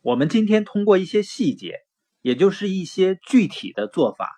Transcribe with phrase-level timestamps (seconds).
[0.00, 1.80] 我们今天通过一些细节，
[2.22, 4.30] 也就是一些具体的做法，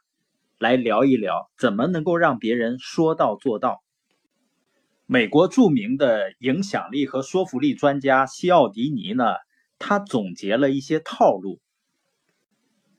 [0.58, 3.82] 来聊一聊怎么能够让别人说到做到。
[5.04, 9.24] 美国著名的影响力和说服力专家西奥迪尼呢，
[9.78, 11.60] 他总结了一些套路。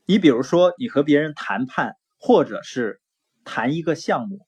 [0.06, 3.02] 你比如说，你和别人谈判，或者是
[3.44, 4.46] 谈一个项目，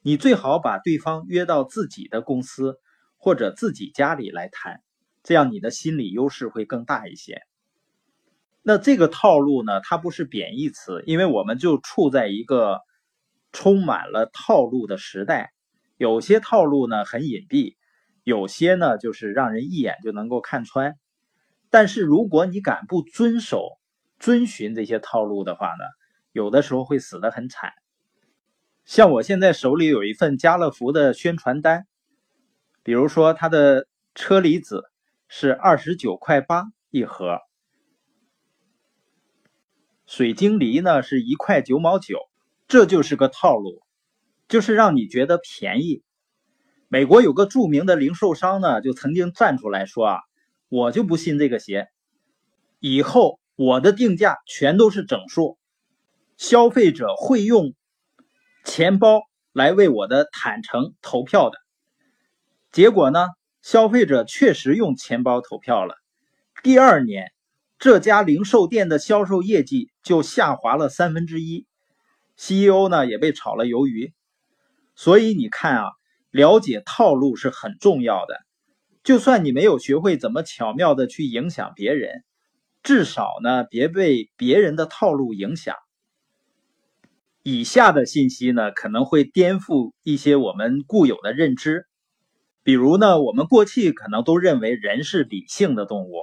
[0.00, 2.76] 你最好把对方约到自己的公司
[3.18, 4.80] 或者自己家里来谈。
[5.24, 7.42] 这样你的心理优势会更大一些。
[8.62, 12.80] 那这个套路呢，它不是贬义词，因为我们就处在一个
[13.52, 15.52] 充满了套路的时代。
[15.96, 17.76] 有些套路呢很隐蔽，
[18.22, 20.94] 有些呢就是让人一眼就能够看穿。
[21.70, 23.78] 但是如果你敢不遵守、
[24.18, 25.84] 遵循这些套路的话呢，
[26.32, 27.72] 有的时候会死得很惨。
[28.84, 31.86] 像我现在手里有一份家乐福的宣传单，
[32.82, 34.84] 比如说它的车厘子。
[35.36, 37.40] 是二十九块八一盒，
[40.06, 42.20] 水晶梨呢是一块九毛九，
[42.68, 43.82] 这就是个套路，
[44.46, 46.04] 就是让你觉得便宜。
[46.86, 50.20] 美国有个著名的零售商呢，就曾经站出来说啊，
[50.68, 51.88] 我就不信这个邪，
[52.78, 55.58] 以后我的定价全都是整数，
[56.36, 57.74] 消费者会用
[58.64, 61.58] 钱包来为我的坦诚投票的。
[62.70, 63.26] 结果呢？
[63.64, 65.94] 消费者确实用钱包投票了。
[66.62, 67.32] 第二年，
[67.78, 71.64] 这家零售店的销售业绩就下滑了三分之一
[72.36, 74.12] ，CEO 呢也被炒了鱿鱼。
[74.94, 75.84] 所以你看啊，
[76.30, 78.36] 了解套路是很重要的。
[79.02, 82.22] 就算你没有学会怎么巧妙的去影响别人，
[82.82, 85.74] 至少呢别被别人的套路影响。
[87.42, 91.86] 以下的信息呢可能会颠覆一些我们固有的认知。
[92.64, 96.22] 比如呢，我们过去可能都认为人是理性的动物，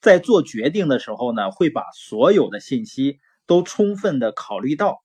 [0.00, 5.02] 在做决定的时候呢，会把所有的信息都充分的考虑到。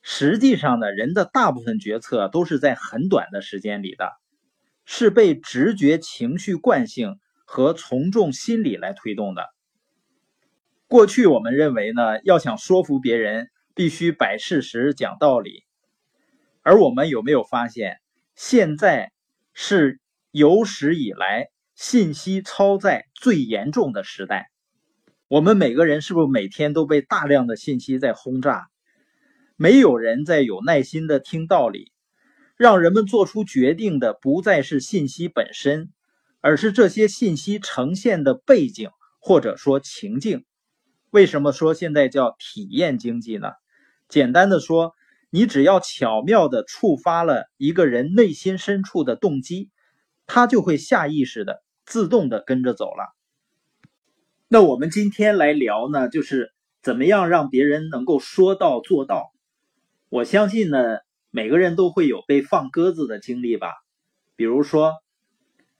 [0.00, 4.12] 实际上呢，人的大部分决策都是在很短的时间里的，
[4.84, 9.48] 是被直觉、情绪惯性和从众心理来推动的。
[10.86, 15.64] 过去我们认为呢，要想说服别人，必须摆事实、讲道理，
[16.62, 17.98] 而我们有没有发现，
[18.36, 19.10] 现在？
[19.54, 24.50] 是有史以来信息超载最严重的时代。
[25.28, 28.68] 我们每个人是不是每天都被大量的信息在轰炸？
[29.56, 31.92] 没有人在有耐心的听道理，
[32.56, 35.90] 让人们做出决定的不再是信息本身，
[36.40, 40.44] 而是这些信息呈现的背景或者说情境。
[41.10, 43.48] 为什么说现在叫体验经济呢？
[44.08, 44.94] 简单的说。
[45.34, 49.70] 你只要巧妙地触发了一个人内心深处的动机，
[50.26, 53.16] 他就会下意识的、自动的跟着走了。
[54.46, 59.32] 那我们今天来聊呢，就是怎么样让别人能够说到做到。
[60.10, 60.98] 我相信呢，
[61.30, 63.72] 每个人都会有被放鸽子的经历吧。
[64.36, 64.92] 比如说，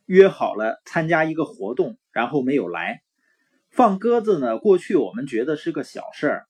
[0.07, 3.03] 约好了参加一个活动，然后没有来，
[3.69, 6.47] 放鸽子呢，过去我们觉得是个小事儿。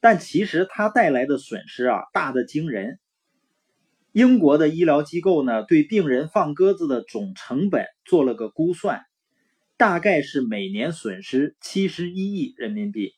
[0.00, 3.00] 但其实它带来的损失啊，大的惊人。
[4.12, 9.02] 英国的医疗机构呢，对病人放鸽子的总成本做了个估算，
[9.76, 13.12] 大概是每年损失七十一亿人民币。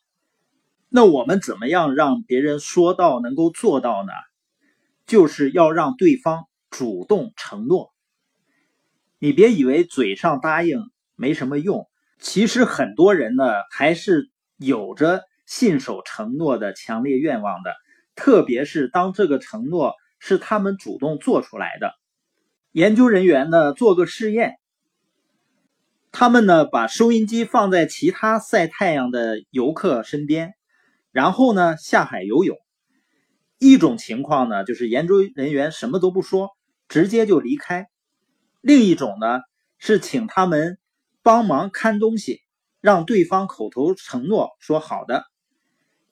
[0.89, 4.11] 那我们怎么样让别人说到能够做到呢？
[5.05, 7.93] 就是要让对方主动承诺。
[9.17, 11.87] 你别以为嘴上答应没什么用，
[12.19, 15.23] 其实很多人呢还是有着。
[15.51, 17.75] 信守承诺的强烈愿望的，
[18.15, 21.91] 特别是当这个承诺是他们主动做出来的。
[22.71, 24.59] 研究人员呢做个试验，
[26.13, 30.53] 他们呢把收音机放在其他晒太阳的游客身边，
[31.11, 32.57] 然后呢下海游泳。
[33.59, 36.51] 一种情况呢就是研究人员什么都不说，
[36.87, 37.87] 直接就离开；
[38.61, 39.41] 另一种呢
[39.79, 40.79] 是请他们
[41.21, 42.39] 帮忙看东西，
[42.79, 45.25] 让对方口头承诺说好的。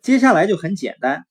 [0.01, 1.25] 接下来就很简单，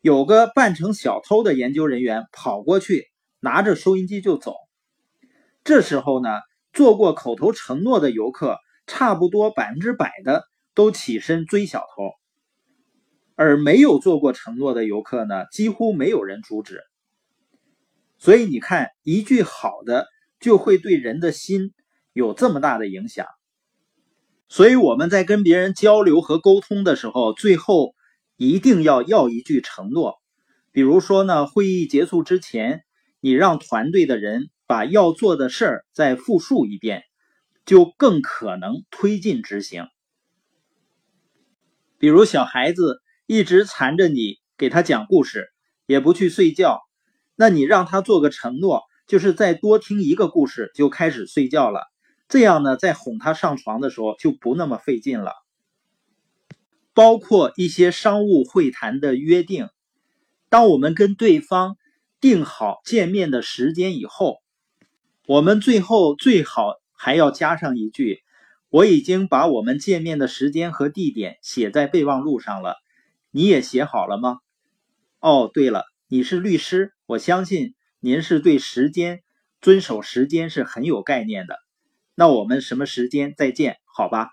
[0.00, 3.06] 有个扮成小偷的研究人员跑过去，
[3.38, 4.54] 拿着收音机就走。
[5.62, 6.30] 这时候呢，
[6.72, 8.56] 做过口头承诺的游客，
[8.86, 10.44] 差不多百分之百的
[10.74, 12.12] 都起身追小偷，
[13.34, 16.80] 而没有做过承诺的游客呢，几乎没有人阻止。
[18.16, 20.06] 所以你看，一句好的
[20.40, 21.74] 就会对人的心
[22.14, 23.26] 有这么大的影响。
[24.52, 27.94] 所以我们在跟别人交流和沟通的时候，最后
[28.36, 30.16] 一定要要一句承诺。
[30.72, 32.82] 比如说呢，会议结束之前，
[33.20, 37.04] 你让团队的人把要做的事儿再复述一遍，
[37.64, 39.86] 就更可能推进执行。
[41.96, 45.46] 比如小孩子一直缠着你给他讲故事，
[45.86, 46.82] 也不去睡觉，
[47.36, 51.91] 那你让他做个承诺，就是再多听一个故事就开始睡觉了。
[52.32, 55.34] 这样呢，在哄他上床的时候就不那么费劲了。
[56.94, 59.68] 包括一些商务会谈的约定，
[60.48, 61.76] 当我们跟对方
[62.22, 64.38] 定好见面的时间以后，
[65.26, 68.22] 我们最后最好还要加上一句
[68.72, 72.76] ：“我已经把我们见面的时间和地点写在备忘录上了，
[73.30, 74.38] 你也写好了吗？”
[75.20, 79.22] 哦，对了，你是律师，我相信您是对时间
[79.60, 81.58] 遵守时间是很有概念的。
[82.14, 83.78] 那我们什么时间再见？
[83.84, 84.30] 好吧，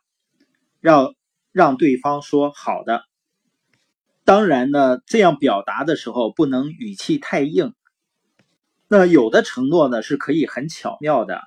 [0.79, 1.13] 让。
[1.51, 3.01] 让对方说好的，
[4.23, 7.73] 当然呢，这样表达的时候不能语气太硬。
[8.87, 11.41] 那有的承诺呢是可以很巧妙的，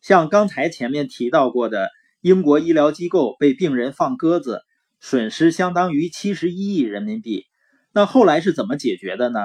[0.00, 1.90] 像刚才前面提到过的，
[2.22, 4.62] 英国医疗机构被病人放鸽子，
[5.00, 7.44] 损失相当于七十一亿人民币。
[7.92, 9.40] 那后来是怎么解决的呢？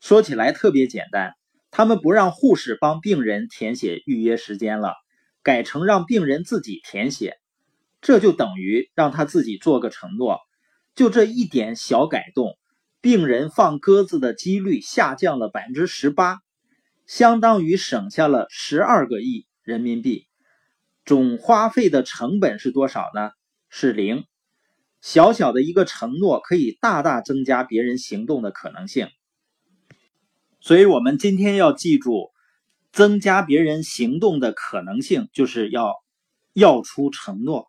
[0.00, 1.34] 说起来特别简单，
[1.70, 4.94] 他们不让护士帮病人填写预约时间了，
[5.44, 7.38] 改成让病人自己填写。
[8.00, 10.40] 这就等于让他自己做个承诺，
[10.96, 12.58] 就这一点小改动，
[13.00, 16.40] 病人放鸽子的几率下降了百分之十八，
[17.06, 20.26] 相当于省下了十二个亿人民币，
[21.06, 23.30] 总花费的成本是多少呢？
[23.70, 24.24] 是零。
[25.00, 29.08] 小小的一个承诺可以大大增加别人行动的可能性，
[30.60, 32.33] 所以我们今天要记住，
[32.94, 35.94] 增加别人行动的可能性，就是要
[36.52, 37.68] 要出承诺。